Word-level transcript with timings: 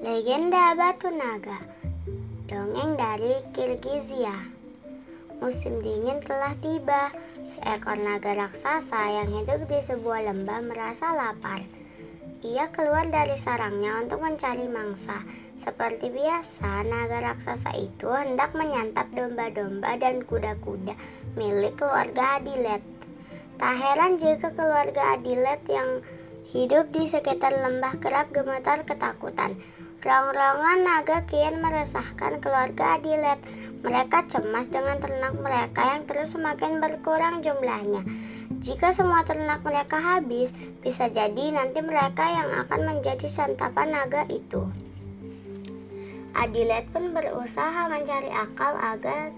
Legenda 0.00 0.72
Batu 0.80 1.12
Naga 1.12 1.60
Dongeng 2.48 2.96
dari 2.96 3.36
Kirgizia. 3.52 4.32
Musim 5.44 5.84
dingin 5.84 6.24
telah 6.24 6.56
tiba. 6.64 7.12
Seekor 7.52 8.00
naga 8.00 8.32
raksasa 8.32 8.96
yang 9.20 9.28
hidup 9.28 9.68
di 9.68 9.76
sebuah 9.76 10.24
lembah 10.24 10.64
merasa 10.64 11.12
lapar. 11.12 11.60
Ia 12.40 12.72
keluar 12.72 13.12
dari 13.12 13.36
sarangnya 13.36 14.00
untuk 14.00 14.24
mencari 14.24 14.72
mangsa. 14.72 15.20
Seperti 15.60 16.08
biasa, 16.08 16.80
naga 16.88 17.20
raksasa 17.20 17.76
itu 17.76 18.08
hendak 18.08 18.56
menyantap 18.56 19.04
domba-domba 19.12 20.00
dan 20.00 20.24
kuda-kuda 20.24 20.96
milik 21.36 21.76
keluarga 21.76 22.40
Adilet. 22.40 22.80
Tak 23.60 23.76
heran 23.76 24.16
jika 24.16 24.48
keluarga 24.56 25.20
Adilet 25.20 25.60
yang 25.68 26.00
hidup 26.56 26.88
di 26.88 27.04
sekitar 27.04 27.52
lembah 27.52 28.00
kerap 28.00 28.32
gemetar 28.32 28.80
ketakutan. 28.88 29.60
Rong-rongan 30.00 30.80
naga 30.80 31.28
kian 31.28 31.60
meresahkan 31.60 32.40
keluarga 32.40 32.96
Adilet. 32.96 33.36
Mereka 33.84 34.32
cemas 34.32 34.72
dengan 34.72 34.96
ternak 34.96 35.36
mereka 35.36 35.92
yang 35.92 36.08
terus 36.08 36.32
semakin 36.32 36.80
berkurang 36.80 37.44
jumlahnya. 37.44 38.00
Jika 38.64 38.96
semua 38.96 39.28
ternak 39.28 39.60
mereka 39.60 40.00
habis, 40.00 40.56
bisa 40.80 41.12
jadi 41.12 41.52
nanti 41.52 41.84
mereka 41.84 42.24
yang 42.32 42.48
akan 42.64 42.80
menjadi 42.96 43.28
santapan 43.28 43.92
naga 43.92 44.24
itu. 44.32 44.72
Adilet 46.32 46.88
pun 46.96 47.12
berusaha 47.12 47.92
mencari 47.92 48.32
akal 48.32 48.80
agar 48.80 49.36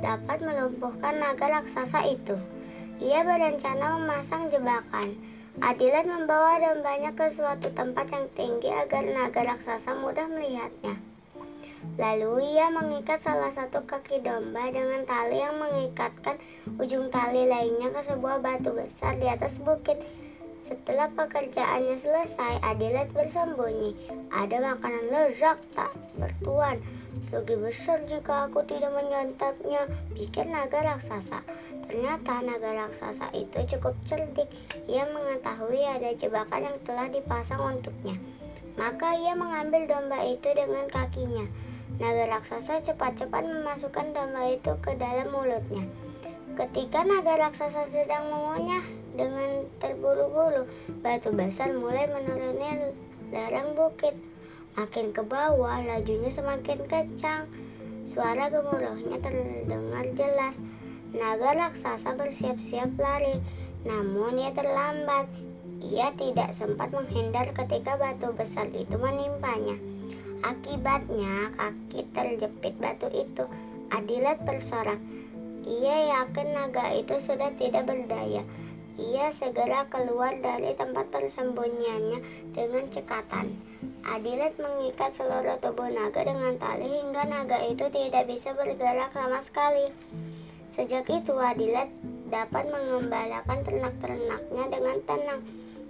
dapat 0.00 0.40
melumpuhkan 0.40 1.20
naga 1.20 1.60
raksasa 1.60 2.08
itu. 2.08 2.40
Ia 3.04 3.28
berencana 3.28 4.00
memasang 4.00 4.48
jebakan. 4.48 5.20
Adilat 5.60 6.08
membawa 6.08 6.56
dombanya 6.56 7.12
ke 7.12 7.28
suatu 7.28 7.68
tempat 7.76 8.08
yang 8.08 8.24
tinggi 8.32 8.72
agar 8.72 9.04
naga 9.04 9.44
raksasa 9.44 9.92
mudah 10.00 10.24
melihatnya. 10.24 10.96
Lalu 12.00 12.56
ia 12.56 12.72
mengikat 12.72 13.20
salah 13.20 13.52
satu 13.52 13.84
kaki 13.84 14.24
domba 14.24 14.72
dengan 14.72 15.04
tali 15.04 15.44
yang 15.44 15.60
mengikatkan 15.60 16.40
ujung 16.80 17.12
tali 17.12 17.44
lainnya 17.44 17.92
ke 17.92 18.00
sebuah 18.00 18.40
batu 18.40 18.72
besar 18.72 19.20
di 19.20 19.28
atas 19.28 19.60
bukit. 19.60 20.00
Setelah 20.72 21.12
pekerjaannya 21.12 22.00
selesai, 22.00 22.64
Adilat 22.64 23.12
bersembunyi. 23.12 23.92
Ada 24.32 24.56
makanan 24.72 25.12
lezat 25.12 25.60
tak 25.76 25.92
bertuan. 26.16 26.80
Rugi 27.28 27.60
besar 27.60 28.00
jika 28.08 28.48
aku 28.48 28.64
tidak 28.64 28.88
menyantapnya, 28.96 29.84
pikir 30.16 30.48
naga 30.48 30.80
raksasa. 30.80 31.44
Ternyata 31.84 32.40
naga 32.40 32.88
raksasa 32.88 33.28
itu 33.36 33.76
cukup 33.76 33.92
cerdik. 34.08 34.48
Ia 34.88 35.04
mengetahui 35.12 35.84
ada 35.84 36.16
jebakan 36.16 36.64
yang 36.64 36.78
telah 36.88 37.04
dipasang 37.12 37.60
untuknya. 37.60 38.16
Maka 38.80 39.12
ia 39.12 39.36
mengambil 39.36 39.84
domba 39.84 40.24
itu 40.24 40.56
dengan 40.56 40.88
kakinya. 40.88 41.44
Naga 42.00 42.40
raksasa 42.40 42.80
cepat-cepat 42.80 43.44
memasukkan 43.44 44.16
domba 44.16 44.48
itu 44.48 44.72
ke 44.80 44.96
dalam 44.96 45.36
mulutnya. 45.36 45.84
Ketika 46.56 47.04
naga 47.04 47.36
raksasa 47.36 47.92
sedang 47.92 48.32
mengunyah 48.32 49.01
dengan 49.12 49.68
terburu-buru, 49.78 50.68
batu 51.04 51.30
besar 51.32 51.72
mulai 51.76 52.08
menuruni 52.08 52.92
lereng 53.32 53.76
bukit. 53.76 54.16
Makin 54.72 55.12
ke 55.12 55.20
bawah, 55.20 55.84
lajunya 55.84 56.32
semakin 56.32 56.80
kencang. 56.88 57.44
Suara 58.08 58.48
gemuruhnya 58.48 59.20
terdengar 59.20 60.06
jelas. 60.16 60.56
Naga 61.12 61.52
raksasa 61.52 62.16
bersiap-siap 62.16 62.96
lari, 62.96 63.36
namun 63.84 64.40
ia 64.40 64.50
terlambat. 64.56 65.28
Ia 65.82 66.14
tidak 66.16 66.56
sempat 66.56 66.88
menghindar 66.94 67.52
ketika 67.52 68.00
batu 68.00 68.32
besar 68.32 68.70
itu 68.72 68.96
menimpanya. 68.96 69.76
Akibatnya, 70.40 71.52
kaki 71.54 72.08
terjepit 72.16 72.74
batu 72.80 73.12
itu. 73.12 73.44
Adilat 73.92 74.40
bersorak. 74.48 74.98
Ia 75.62 76.16
yakin 76.16 76.48
naga 76.56 76.96
itu 76.96 77.20
sudah 77.20 77.52
tidak 77.60 77.86
berdaya. 77.86 78.42
Ia 79.00 79.32
segera 79.32 79.88
keluar 79.88 80.36
dari 80.36 80.76
tempat 80.76 81.08
persembunyiannya 81.08 82.20
dengan 82.52 82.84
cekatan. 82.92 83.56
Adilat 84.04 84.60
mengikat 84.60 85.16
seluruh 85.16 85.56
tubuh 85.64 85.88
naga 85.88 86.20
dengan 86.20 86.60
tali 86.60 87.00
hingga 87.00 87.24
naga 87.24 87.56
itu 87.64 87.88
tidak 87.88 88.28
bisa 88.28 88.52
bergerak 88.52 89.08
sama 89.16 89.40
sekali. 89.40 89.88
Sejak 90.68 91.08
itu 91.08 91.32
Adilat 91.32 91.88
dapat 92.28 92.68
mengembalakan 92.68 93.64
ternak-ternaknya 93.64 94.64
dengan 94.68 94.96
tenang. 95.08 95.40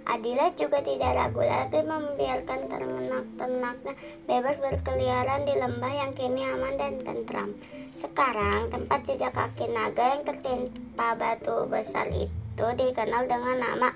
Adilat 0.03 0.59
juga 0.59 0.83
tidak 0.83 1.15
ragu 1.15 1.39
lagi 1.39 1.79
membiarkan 1.79 2.67
ternak-ternaknya 2.67 3.93
bebas 4.27 4.59
berkeliaran 4.59 5.47
di 5.47 5.55
lembah 5.55 5.93
yang 5.95 6.11
kini 6.11 6.43
aman 6.43 6.75
dan 6.75 6.99
tentram. 7.07 7.55
Sekarang 7.95 8.67
tempat 8.67 8.99
jejak 9.07 9.31
kaki 9.31 9.71
naga 9.71 10.19
yang 10.19 10.27
tertimpa 10.27 11.15
batu 11.15 11.71
besar 11.71 12.11
itu 12.53 12.67
dikenal 12.77 13.25
dengan 13.25 13.57
nama 13.65 13.89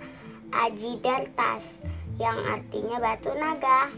Ajidartas 0.65 1.77
yang 2.17 2.33
artinya 2.49 2.97
batu 2.97 3.29
naga. 3.37 3.93